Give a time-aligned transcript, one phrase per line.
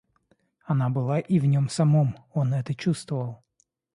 [0.65, 3.43] Она была и в нем самом— он это чувствовал.